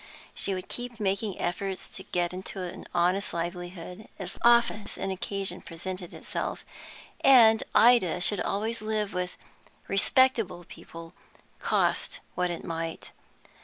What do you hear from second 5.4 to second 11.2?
presented itself; and Ida should always live with "respectable" people,